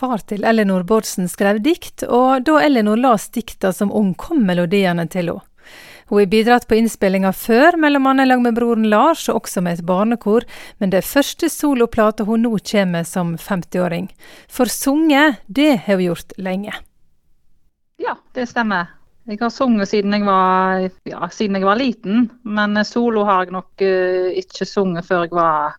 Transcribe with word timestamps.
far 0.00 0.24
til 0.30 0.44
Ellinor 0.48 0.86
Bårdsen 0.88 1.28
skrev 1.28 1.60
dikt, 1.64 2.06
og 2.08 2.46
da 2.48 2.58
Ellinor 2.64 3.00
las 3.00 3.28
dikta 3.34 3.72
som 3.76 3.92
ung, 3.92 4.14
kom 4.16 4.44
melodiene 4.48 5.06
til 5.12 5.34
henne. 5.34 5.46
Hun 6.10 6.18
har 6.18 6.26
bidratt 6.26 6.64
på 6.66 6.74
innspillinga 6.74 7.30
før, 7.38 7.76
mellom 7.78 8.08
annet 8.10 8.26
lag 8.26 8.40
med 8.42 8.56
broren 8.56 8.88
Lars, 8.90 9.28
og 9.30 9.44
også 9.44 9.60
med 9.62 9.78
et 9.78 9.84
barnekor, 9.86 10.42
men 10.82 10.90
det 10.90 10.98
er 10.98 11.06
første 11.06 11.46
soloplata 11.52 12.26
hun 12.26 12.42
nå 12.42 12.56
kommer 12.58 12.96
med 12.96 13.06
som 13.06 13.36
50-åring. 13.38 14.08
For 14.50 14.66
sunget, 14.66 15.38
det 15.46 15.84
har 15.84 16.00
hun 16.00 16.08
gjort 16.08 16.34
lenge. 16.36 16.74
Ja, 18.02 18.16
det 18.34 18.48
stemmer. 18.50 18.90
Jeg 19.30 19.38
har 19.38 19.54
sunget 19.54 19.92
siden 19.92 20.16
jeg 20.16 20.26
var, 20.26 20.88
ja, 21.06 21.28
siden 21.30 21.60
jeg 21.60 21.68
var 21.68 21.78
liten, 21.78 22.26
men 22.42 22.82
solo 22.88 23.22
har 23.28 23.44
jeg 23.44 23.54
nok 23.54 23.84
uh, 23.86 24.34
ikke 24.34 24.66
sunget 24.66 25.06
før 25.06 25.28
jeg 25.28 25.36
var 25.38 25.78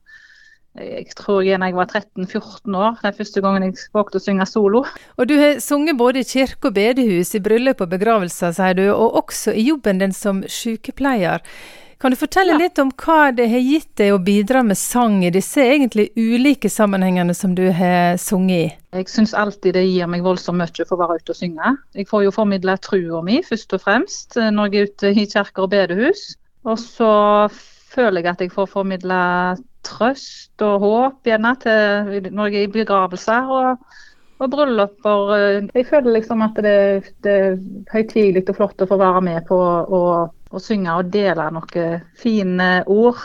jeg 0.80 1.12
tror 1.20 1.42
igjen 1.44 1.66
jeg 1.66 1.76
var 1.76 1.90
13-14 1.90 2.78
år, 2.80 3.02
den 3.04 3.16
første 3.18 3.44
gangen 3.44 3.66
jeg 3.68 3.76
vågte 3.96 4.22
å 4.22 4.24
synge 4.24 4.48
solo. 4.48 4.86
Og 5.20 5.28
Du 5.28 5.36
har 5.40 5.60
sunget 5.60 6.00
både 6.00 6.24
i 6.24 6.28
kirke 6.28 6.72
og 6.72 6.78
bedehus, 6.78 7.36
i 7.36 7.44
bryllup 7.44 7.84
og 7.84 7.92
begravelser, 7.92 8.56
sier 8.56 8.78
du, 8.80 8.86
og 8.94 9.20
også 9.26 9.52
i 9.52 9.68
jobben 9.68 10.00
din 10.00 10.16
som 10.16 10.44
sykepleier. 10.48 11.44
Kan 12.02 12.16
du 12.16 12.18
fortelle 12.18 12.56
ja. 12.56 12.58
litt 12.64 12.80
om 12.82 12.90
hva 12.98 13.30
det 13.36 13.46
har 13.52 13.62
gitt 13.62 13.92
deg 14.00 14.16
å 14.16 14.22
bidra 14.26 14.64
med 14.66 14.80
sang 14.80 15.20
i 15.22 15.30
disse 15.30 15.62
egentlig 15.62 16.08
ulike 16.18 16.72
sammenhengene 16.72 17.36
som 17.38 17.54
du 17.54 17.68
har 17.78 18.16
sunget 18.18 18.58
i? 18.58 18.72
Jeg 18.98 19.12
syns 19.12 19.36
alltid 19.38 19.76
det 19.78 19.84
gir 19.86 20.10
meg 20.10 20.24
voldsomt 20.26 20.58
mye 20.58 20.88
for 20.88 20.96
å 20.98 21.02
være 21.04 21.22
ute 21.22 21.36
og 21.36 21.38
synge. 21.38 21.76
Jeg 21.94 22.10
får 22.10 22.24
jo 22.26 22.34
formidla 22.34 22.80
trua 22.82 23.22
mi 23.28 23.44
først 23.46 23.78
og 23.78 23.84
fremst 23.84 24.40
når 24.40 24.72
jeg 24.72 24.82
er 24.82 24.90
ute 24.90 25.12
i 25.14 25.28
kirker 25.28 25.68
og 25.68 25.76
bedehus. 25.76 26.24
Og 26.66 26.82
så 26.82 27.12
føler 27.94 28.24
jeg 28.24 28.34
at 28.34 28.42
jeg 28.48 28.56
får 28.56 28.72
formidla 28.72 29.22
trøst 29.88 30.64
og 30.66 30.86
håp 30.86 31.28
gjerne 31.28 31.56
til 31.62 32.16
jeg 32.18 32.54
er 32.54 32.58
i 32.62 32.72
begravelser 32.72 33.50
og, 33.50 33.82
og 34.42 34.52
brylluper. 34.54 35.34
Jeg 35.74 35.88
føler 35.90 36.18
liksom 36.18 36.44
at 36.46 36.62
det, 36.62 36.76
det 37.26 37.34
er 37.34 37.58
høytidelig 37.94 38.46
og 38.50 38.60
flott 38.60 38.86
å 38.86 38.90
få 38.90 39.00
være 39.02 39.24
med 39.26 39.48
på 39.50 39.58
å, 39.58 40.04
å 40.30 40.62
synge 40.62 40.98
og 40.98 41.12
dele 41.14 41.50
noen 41.54 42.02
fine 42.20 42.72
ord. 42.86 43.20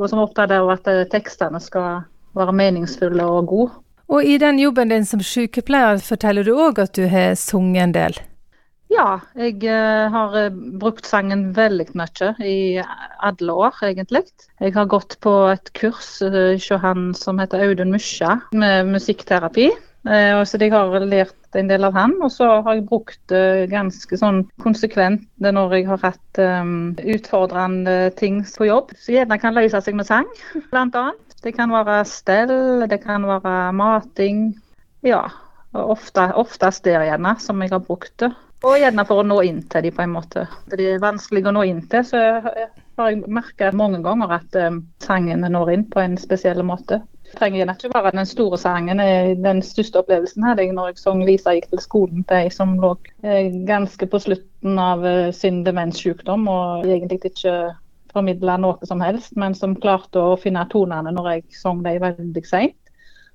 Og 0.00 0.08
som 0.08 0.22
opptatt 0.22 0.52
av 0.56 0.70
at 0.72 0.88
tekstene 1.12 1.60
skal 1.60 2.04
være 2.36 2.56
meningsfulle 2.56 3.24
og 3.28 3.48
gode. 3.50 3.78
Og 4.12 4.24
i 4.24 4.36
den 4.40 4.58
jobben 4.60 4.90
din 4.92 5.06
som 5.08 5.20
sykepleier 5.24 6.00
forteller 6.04 6.44
du 6.44 6.52
òg 6.56 6.80
at 6.82 6.96
du 6.96 7.06
har 7.08 7.36
sunget 7.40 7.86
en 7.86 7.94
del? 7.96 8.18
Ja, 8.92 9.22
jeg 9.38 9.62
uh, 9.64 10.10
har 10.12 10.34
uh, 10.36 10.56
brukt 10.80 11.06
sangen 11.08 11.46
veldig 11.56 11.86
mye 11.96 12.32
i 12.44 12.56
alle 13.24 13.54
år, 13.64 13.78
egentlig. 13.88 14.26
Jeg 14.60 14.74
har 14.76 14.90
gått 14.90 15.16
på 15.24 15.32
et 15.52 15.70
kurs 15.78 16.18
uh, 16.24 16.52
hos 16.52 16.68
han 16.82 17.12
som 17.16 17.40
heter 17.40 17.64
Audun 17.64 17.94
Musja 17.94 18.36
med 18.52 18.92
musikkterapi. 18.92 19.70
så 20.02 20.58
jeg 20.58 20.72
har 20.72 20.96
lært 21.06 21.54
en 21.54 21.68
del 21.70 21.84
av 21.86 21.94
han. 21.94 22.16
Og 22.26 22.32
så 22.34 22.48
har 22.66 22.74
jeg 22.74 22.88
brukt 22.88 23.20
det 23.30 23.70
ganske 23.70 24.16
sånn 24.18 24.42
konsekvent 24.64 25.22
når 25.38 25.76
jeg 25.76 25.86
har 25.86 26.02
hatt 26.02 26.40
utfordrende 27.14 28.10
ting 28.18 28.42
på 28.42 28.66
jobb. 28.66 28.90
Så 28.98 29.14
gjerne 29.14 29.38
kan 29.38 29.54
løse 29.54 29.78
seg 29.80 29.94
med 29.94 30.10
sang, 30.10 30.26
bl.a. 30.72 31.12
Det 31.42 31.54
kan 31.54 31.70
være 31.70 32.02
stell, 32.10 32.82
det 32.90 32.98
kan 33.06 33.24
være 33.30 33.70
mating. 33.78 34.48
Ja, 35.06 35.28
ofte, 35.70 36.32
oftest 36.34 36.82
der 36.84 37.06
gjerne 37.06 37.38
som 37.38 37.62
jeg 37.62 37.70
har 37.70 37.86
brukt 37.86 38.16
det. 38.18 38.34
Og 38.62 38.76
gjerne 38.78 39.02
for 39.08 39.22
å 39.22 39.26
nå 39.26 39.40
inn 39.42 39.62
til 39.70 39.88
dem 39.88 39.94
på 39.96 40.04
en 40.04 40.12
måte. 40.14 40.44
Det 40.70 40.84
er 40.92 41.00
vanskelig 41.02 41.48
å 41.50 41.54
nå 41.56 41.64
inn 41.66 41.80
til, 41.90 42.04
så 42.06 42.20
har 42.46 43.08
jeg 43.10 43.24
merket 43.26 43.74
mange 43.74 43.98
ganger 44.04 44.36
at 44.38 44.58
um, 44.68 44.84
sangen 45.02 45.42
når 45.42 45.72
inn 45.72 45.88
på 45.90 45.98
en 46.02 46.14
spesiell 46.20 46.62
måte. 46.66 47.00
Det 47.26 47.40
trenger 47.40 47.62
gjerne 47.62 47.74
ikke 47.74 47.90
være 47.94 48.12
den 48.14 48.28
store 48.28 48.60
sangen. 48.60 49.02
Den 49.42 49.62
største 49.66 50.02
opplevelsen 50.02 50.46
hadde 50.46 50.66
jeg 50.66 50.76
når 50.76 50.92
jeg 50.92 51.02
sang 51.02 51.24
'Lisa 51.24 51.56
gikk 51.56 51.70
til 51.72 51.82
skolen' 51.82 52.26
til 52.28 52.38
ei 52.38 52.52
som 52.54 52.76
lå 52.78 52.92
eh, 53.24 53.48
ganske 53.66 54.06
på 54.06 54.20
slutten 54.20 54.78
av 54.78 55.06
sin 55.34 55.62
demenssykdom 55.66 56.46
og 56.52 56.86
egentlig 56.86 57.32
ikke 57.32 57.56
formidla 58.12 58.58
noe 58.60 58.86
som 58.86 59.00
helst, 59.00 59.34
men 59.40 59.56
som 59.56 59.74
klarte 59.74 60.20
å 60.20 60.36
finne 60.36 60.66
tonene 60.70 61.10
når 61.16 61.30
jeg 61.32 61.44
sang 61.56 61.82
dem 61.82 62.02
veldig 62.04 62.44
seint 62.46 62.76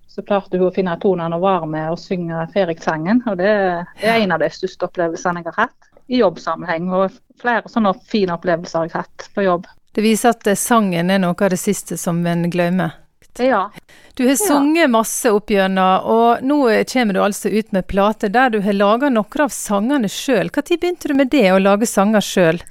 så 0.07 0.23
klarte 0.25 0.57
hun 0.57 0.69
å 0.69 0.73
finne 0.73 0.95
tonene 1.01 1.38
og 1.38 1.44
være 1.44 1.69
med 1.69 1.94
og 1.94 2.00
synge 2.01 2.45
Feriksangen. 2.53 3.23
Og 3.29 3.40
det 3.40 3.50
er 3.50 4.13
en 4.16 4.35
av 4.35 4.41
de 4.41 4.50
største 4.53 4.88
opplevelsene 4.88 5.44
jeg 5.44 5.51
har 5.51 5.68
hatt 5.68 5.91
i 6.07 6.22
jobbsammenheng. 6.22 6.88
Og 6.95 7.18
flere 7.41 7.69
sånne 7.72 7.94
fine 8.09 8.38
opplevelser 8.38 8.88
jeg 8.88 8.95
har 8.95 9.06
hatt 9.06 9.28
på 9.35 9.45
jobb. 9.45 9.68
Det 9.97 10.06
viser 10.06 10.35
at 10.35 10.47
sangen 10.59 11.09
er 11.09 11.22
noe 11.23 11.35
av 11.35 11.51
det 11.53 11.59
siste 11.62 11.97
som 11.97 12.22
en 12.25 12.50
glemmer. 12.53 12.95
Ja. 13.38 13.72
Du 14.18 14.28
har 14.28 14.35
sunget 14.35 14.90
masse 14.90 15.29
opp 15.29 15.51
gjennom, 15.53 16.06
og 16.09 16.41
nå 16.41 16.57
kommer 16.89 17.13
du 17.13 17.19
altså 17.22 17.51
ut 17.53 17.69
med 17.75 17.85
plate 17.85 18.31
der 18.34 18.50
du 18.50 18.59
har 18.66 18.74
laga 18.74 19.12
noen 19.13 19.44
av 19.45 19.53
sangene 19.53 20.09
sjøl. 20.09 20.50
Når 20.50 20.72
begynte 20.74 21.12
du 21.12 21.13
med 21.13 21.29
det, 21.29 21.45
å 21.53 21.62
lage 21.62 21.85
sanger 21.85 22.25
sjøl? 22.25 22.62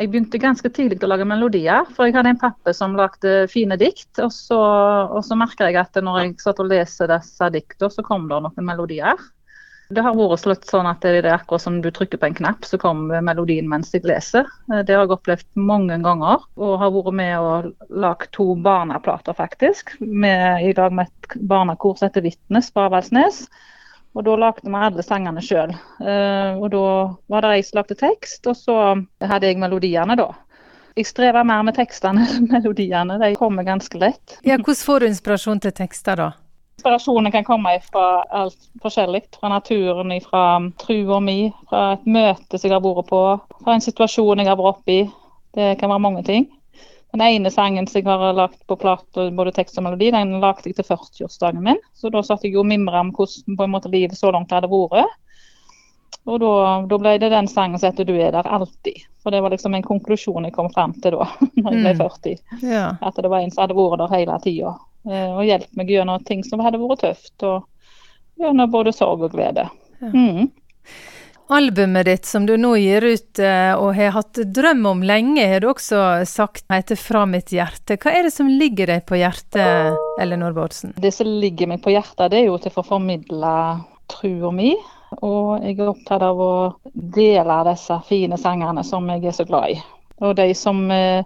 Jeg 0.00 0.08
begynte 0.08 0.40
ganske 0.40 0.70
tidlig 0.72 1.02
å 1.04 1.10
lage 1.10 1.26
melodier, 1.28 1.84
for 1.92 2.08
jeg 2.08 2.16
hadde 2.16 2.32
en 2.32 2.40
pappa 2.40 2.72
som 2.76 2.96
lagde 2.96 3.44
fine 3.52 3.76
dikt. 3.80 4.10
Og 4.24 4.32
så, 4.32 4.58
og 5.12 5.20
så 5.26 5.36
merka 5.36 5.68
jeg 5.68 5.80
at 5.82 6.00
når 6.00 6.18
jeg 6.22 6.34
satt 6.40 6.62
og 6.64 6.70
leste 6.72 7.08
disse 7.10 7.48
diktene, 7.52 7.92
så 7.92 8.04
kom 8.06 8.24
det 8.30 8.40
noen 8.40 8.68
melodier. 8.68 9.20
Det 9.92 10.00
har 10.00 10.16
vært 10.16 10.40
slått 10.40 10.70
sånn 10.70 10.88
at 10.88 11.02
det 11.04 11.18
er 11.20 11.28
akkurat 11.34 11.64
som 11.66 11.76
du 11.84 11.90
trykker 11.92 12.20
på 12.20 12.30
en 12.30 12.36
knapp, 12.38 12.64
så 12.64 12.78
kommer 12.80 13.20
melodien 13.24 13.68
mens 13.68 13.92
jeg 13.92 14.06
leser. 14.08 14.48
Det 14.70 14.94
har 14.94 15.04
jeg 15.04 15.12
opplevd 15.18 15.44
mange 15.60 15.98
ganger. 16.04 16.46
Og 16.56 16.78
har 16.80 16.94
vært 16.94 17.18
med 17.18 17.34
og 17.36 17.90
lagd 18.04 18.30
to 18.32 18.54
barneplater, 18.64 19.36
faktisk. 19.36 19.92
Med, 20.00 20.64
I 20.64 20.72
dag 20.78 20.96
med 20.96 21.10
et 21.10 21.36
barnekor 21.52 21.98
som 21.98 22.08
heter 22.08 22.24
Vitnes 22.24 22.72
på 22.72 22.86
Avaldsnes. 22.86 23.44
Og 24.12 24.24
da 24.26 24.36
lagde 24.36 24.68
vi 24.68 24.76
alle 24.76 25.04
sangene 25.04 25.40
sjøl. 25.44 25.72
Eh, 26.04 26.58
og 26.60 26.68
da 26.74 26.84
var 27.32 27.46
det 27.46 27.54
jeg 27.56 27.68
som 27.68 27.80
lagde 27.80 27.96
tekst, 27.96 28.46
og 28.46 28.58
så 28.58 28.78
hadde 29.24 29.48
jeg 29.48 29.60
melodiene, 29.60 30.16
da. 30.20 30.28
Jeg 30.96 31.08
strever 31.08 31.46
mer 31.48 31.62
med 31.64 31.76
tekstene 31.78 32.26
enn 32.28 32.48
melodiene. 32.52 33.16
De 33.22 33.32
kommer 33.40 33.64
ganske 33.64 33.98
lett. 34.00 34.38
Ja, 34.44 34.58
Hvordan 34.60 34.84
får 34.84 35.00
du 35.00 35.08
inspirasjon 35.08 35.62
til 35.64 35.72
tekster, 35.76 36.20
da? 36.20 36.30
Inspirasjonen 36.82 37.32
kan 37.32 37.46
komme 37.46 37.72
fra 37.86 38.06
alt 38.42 38.68
forskjellig. 38.82 39.24
Fra 39.38 39.48
naturen, 39.52 40.12
fra 40.24 40.44
trua 40.82 41.20
mi, 41.24 41.38
fra 41.70 41.92
et 41.96 42.04
møte 42.04 42.58
som 42.58 42.68
jeg 42.68 42.76
har 42.76 42.84
vært 42.84 43.08
på, 43.08 43.22
fra 43.64 43.76
en 43.76 43.84
situasjon 43.84 44.42
jeg 44.42 44.50
har 44.50 44.60
vært 44.60 44.76
oppe 44.76 44.98
i. 44.98 45.02
Det 45.56 45.76
kan 45.80 45.92
være 45.92 46.04
mange 46.04 46.24
ting. 46.28 46.48
Den 47.12 47.20
ene 47.20 47.50
sangen 47.52 47.86
som 47.86 48.00
jeg 48.00 48.08
har 48.08 48.32
lagt 48.32 48.62
på 48.66 48.76
plate, 48.80 49.26
både 49.36 49.52
tekst 49.52 49.76
og 49.76 49.84
melodi, 49.84 50.10
den 50.14 50.38
lagde 50.40 50.70
jeg 50.70 50.78
til 50.78 50.86
40-årsdagen 50.88 51.60
min. 51.64 51.80
Så 51.92 52.08
da 52.12 52.22
satt 52.24 52.46
jeg 52.46 52.56
og 52.56 52.64
mimra 52.68 53.02
om 53.04 53.10
hvordan 53.12 53.58
på 53.58 53.66
en 53.66 53.74
måte 53.74 53.92
livet 53.92 54.16
så 54.16 54.30
langt 54.32 54.54
hadde 54.54 54.70
vært. 54.72 55.18
Og 56.24 56.38
da, 56.38 56.52
da, 56.86 56.98
ble 57.02 57.16
det 57.18 57.32
den 57.32 57.48
sangen 57.50 57.80
som 57.80 57.90
heter 57.90 58.06
'Du 58.06 58.14
er 58.14 58.30
der 58.32 58.46
alltid'. 58.46 59.04
For 59.22 59.30
det 59.30 59.40
var 59.42 59.50
liksom 59.50 59.74
en 59.74 59.82
konklusjon 59.82 60.44
jeg 60.44 60.54
kom 60.54 60.70
fram 60.72 60.94
til 60.94 61.18
da, 61.18 61.26
når 61.62 61.72
jeg 61.72 61.82
ble 61.82 61.94
40. 61.98 62.36
Mm. 62.52 62.72
Ja. 62.72 62.86
At 63.02 63.16
det 63.16 63.30
var 63.30 63.40
en 63.40 63.50
som 63.50 63.62
hadde 63.62 63.76
vært 63.76 63.98
der 63.98 64.16
hele 64.16 64.38
tida. 64.42 64.74
Eh, 65.10 65.30
og 65.34 65.44
hjulpet 65.44 65.76
meg 65.76 65.90
gjennom 65.90 66.24
ting 66.24 66.44
som 66.46 66.62
hadde 66.62 66.80
vært 66.80 67.02
tøft. 67.02 67.36
Og 67.42 67.66
gjennom 68.40 68.70
både 68.70 68.92
sorg 68.94 69.22
og 69.22 69.34
glede. 69.34 69.68
Ja. 70.00 70.12
Mm. 70.14 70.50
Albumet 71.52 72.06
ditt 72.08 72.28
som 72.28 72.46
du 72.48 72.54
nå 72.56 72.70
gir 72.80 73.04
ut 73.04 73.40
eh, 73.42 73.74
og 73.76 73.92
har 73.98 74.14
hatt 74.16 74.40
drøm 74.56 74.86
om 74.88 75.02
lenge, 75.04 75.44
har 75.50 75.60
du 75.60 75.68
også 75.68 76.24
sagt 76.28 76.64
heter 76.72 76.96
'Fra 76.96 77.26
mitt 77.28 77.52
hjerte'. 77.52 77.98
Hva 78.00 78.14
er 78.16 78.28
det 78.28 78.32
som 78.32 78.48
ligger 78.48 78.88
deg 78.88 79.04
på 79.04 79.20
hjertet, 79.20 79.98
Ellinor 80.20 80.56
Bårdsen? 80.56 80.94
Det 80.96 81.12
som 81.12 81.28
ligger 81.28 81.68
meg 81.68 81.82
på 81.84 81.92
hjertet, 81.92 82.30
det 82.32 82.40
er 82.40 82.48
jo 82.48 82.56
til 82.56 82.72
å 82.72 82.76
få 82.78 82.86
formidle 82.94 83.54
trua 84.08 84.52
mi. 84.52 84.72
Og 85.20 85.60
jeg 85.60 85.76
er 85.76 85.92
opptatt 85.92 86.24
av 86.24 86.40
å 86.40 86.52
dele 86.92 87.58
disse 87.68 88.00
fine 88.08 88.38
sangene 88.40 88.84
som 88.84 89.08
jeg 89.12 89.28
er 89.28 89.36
så 89.36 89.44
glad 89.44 89.74
i. 89.74 89.80
Og 90.24 90.36
de 90.38 90.48
som 90.56 90.80
eh, 90.90 91.24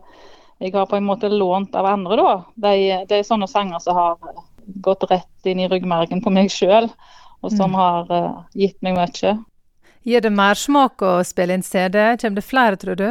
jeg 0.59 0.73
har 0.73 0.87
på 0.89 0.97
en 0.97 1.07
måte 1.07 1.29
lånt 1.31 1.75
av 1.77 1.87
andre, 1.87 2.17
da, 2.17 2.37
de, 2.67 3.05
det 3.09 3.19
er 3.19 3.27
sånne 3.29 3.49
sanger 3.51 3.83
som 3.85 3.99
har 3.99 4.17
gått 4.83 5.05
rett 5.11 5.49
inn 5.49 5.61
i 5.61 5.69
ryggmargen 5.69 6.23
på 6.25 6.33
meg 6.33 6.51
sjøl, 6.51 6.89
og 7.45 7.53
som 7.53 7.71
mm. 7.71 7.77
har 7.77 8.09
uh, 8.11 8.39
gitt 8.57 8.79
meg 8.83 8.97
mye. 8.97 9.35
Gir 10.07 10.23
det 10.23 10.31
mersmak 10.31 11.03
å 11.03 11.17
spille 11.27 11.57
inn 11.57 11.65
CD? 11.67 11.99
Kommer 12.21 12.39
det 12.39 12.47
flere, 12.47 12.79
tror 12.79 12.99
du? 12.99 13.09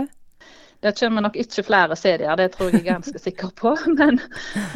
Det 0.80 0.94
kommer 1.00 1.26
nok 1.26 1.36
ikke 1.42 1.64
flere 1.66 1.96
CD-er, 1.98 2.38
det 2.40 2.54
tror 2.54 2.70
jeg 2.70 2.84
er 2.84 2.92
ganske 2.94 3.20
sikker 3.20 3.52
på. 3.58 3.74
Men, 4.00 4.20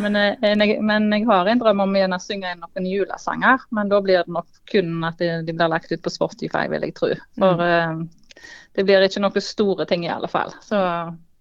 men, 0.01 0.17
eh, 0.17 0.51
jeg, 0.51 0.81
men 0.83 1.07
jeg 1.13 1.27
har 1.29 1.47
en 1.47 1.61
drøm 1.61 1.83
om 1.85 1.95
å 1.95 2.19
synge 2.19 2.55
noen 2.59 2.87
julesanger. 2.89 3.63
Men 3.75 3.91
da 3.91 4.01
blir 4.03 4.23
det 4.25 4.35
nok 4.35 4.47
kun 4.71 5.03
at 5.07 5.21
de, 5.21 5.31
de 5.47 5.55
blir 5.55 5.71
lagt 5.71 5.93
ut 5.93 6.03
på 6.03 6.11
Spotify, 6.11 6.65
vil 6.71 6.87
jeg 6.87 6.95
tro. 6.97 7.13
For 7.39 7.61
mm. 7.63 8.03
uh, 8.03 8.49
det 8.75 8.87
blir 8.87 9.05
ikke 9.05 9.23
noen 9.23 9.45
store 9.45 9.87
ting 9.87 10.03
i 10.07 10.11
alle 10.11 10.27
fall. 10.31 10.51
Så 10.65 10.79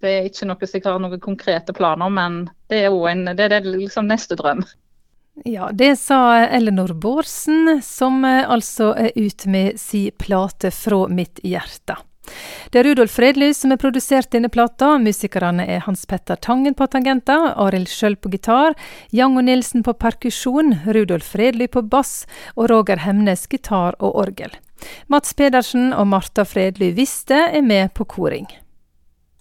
det 0.05 0.15
er 0.15 0.29
ikke 0.31 0.47
noe 0.47 0.69
jeg 0.69 0.85
har 0.87 1.03
noen 1.03 1.27
konkrete 1.27 1.75
planer, 1.75 2.13
men 2.13 2.45
det 2.71 2.85
er, 2.85 2.99
en, 3.11 3.33
det 3.35 3.51
er 3.51 3.67
liksom 3.67 4.07
neste 4.13 4.39
drøm. 4.39 4.63
Ja, 5.45 5.71
det 5.73 5.97
sa 5.97 6.47
Ellinor 6.47 6.95
Bårdsen, 6.95 7.81
som 7.85 8.25
eh, 8.25 8.51
altså 8.51 8.95
er 8.97 9.13
ute 9.17 9.49
med 9.49 9.81
si 9.81 10.11
plate 10.11 10.71
'Fra 10.71 11.09
mitt 11.09 11.41
hjerte'. 11.45 11.97
Det 12.71 12.79
er 12.79 12.85
Rudolf 12.85 13.11
Fredly 13.11 13.55
som 13.55 13.71
har 13.71 13.81
produsert 13.81 14.31
denne 14.31 14.51
plata. 14.53 14.99
Musikerne 14.99 15.65
er 15.65 15.81
Hans 15.87 16.05
Petter 16.07 16.37
Tangen 16.37 16.75
på 16.75 16.87
tangenter, 16.87 17.55
Arild 17.57 17.89
Schjøll 17.89 18.17
på 18.17 18.29
gitar, 18.29 18.77
Jango 19.11 19.41
Nilsen 19.41 19.83
på 19.83 19.95
perkusjon, 19.95 20.77
Rudolf 20.87 21.33
Fredly 21.33 21.69
på 21.69 21.83
bass 21.83 22.27
og 22.55 22.69
Roger 22.71 23.05
Hemnes 23.07 23.47
gitar 23.49 23.97
og 23.99 24.17
orgel. 24.27 24.53
Mats 25.09 25.33
Pedersen 25.35 25.93
og 25.93 26.07
Marta 26.07 26.45
Fredly 26.45 26.93
Viste 26.95 27.49
er 27.49 27.63
med 27.63 27.95
på 27.95 28.05
koring. 28.05 28.47